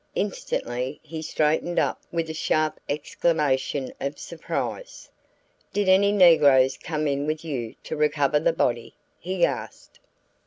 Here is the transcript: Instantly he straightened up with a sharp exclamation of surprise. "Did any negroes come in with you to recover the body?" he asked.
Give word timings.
Instantly 0.15 0.99
he 1.03 1.21
straightened 1.21 1.77
up 1.77 2.01
with 2.11 2.27
a 2.27 2.33
sharp 2.33 2.79
exclamation 2.89 3.93
of 4.01 4.17
surprise. 4.17 5.11
"Did 5.73 5.87
any 5.87 6.11
negroes 6.11 6.75
come 6.75 7.05
in 7.05 7.27
with 7.27 7.45
you 7.45 7.75
to 7.83 7.95
recover 7.95 8.39
the 8.39 8.51
body?" 8.51 8.95
he 9.19 9.45
asked. 9.45 9.99